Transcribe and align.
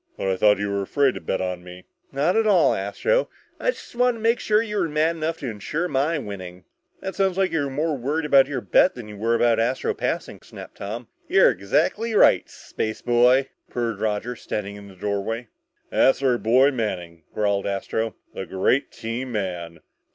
"But 0.17 0.29
I 0.29 0.35
thought 0.35 0.57
you 0.57 0.71
were 0.71 0.81
afraid 0.81 1.13
to 1.13 1.21
bet 1.21 1.41
on 1.41 1.63
me!" 1.63 1.83
"Not 2.11 2.35
at 2.35 2.47
all, 2.47 2.73
Astro. 2.73 3.29
I 3.59 3.69
just 3.69 3.93
wanted 3.93 4.17
to 4.17 4.23
make 4.23 4.49
you 4.49 4.89
mad 4.89 5.15
enough 5.17 5.37
to 5.41 5.47
ensure 5.47 5.87
my 5.87 6.17
winning." 6.17 6.63
"That 7.01 7.13
sounds 7.13 7.37
like 7.37 7.51
you 7.51 7.63
were 7.65 7.69
more 7.69 7.95
worried 7.95 8.25
about 8.25 8.47
your 8.47 8.61
bet 8.61 8.95
than 8.95 9.07
you 9.07 9.15
were 9.15 9.35
about 9.35 9.59
Astro 9.59 9.93
passing," 9.93 10.41
snapped 10.41 10.77
Tom. 10.77 11.07
"You're 11.27 11.51
exactly 11.51 12.15
right, 12.15 12.47
spaceboy," 12.49 13.49
purred 13.69 13.99
Roger, 13.99 14.35
standing 14.35 14.75
in 14.75 14.87
the 14.87 14.95
doorway. 14.95 15.49
"That's 15.91 16.23
our 16.23 16.39
boy, 16.39 16.71
Manning," 16.71 17.21
growled 17.35 17.67
Astro. 17.67 18.15
"The 18.33 18.47
great 18.47 18.91
team 18.91 19.31
man!" 19.33 19.81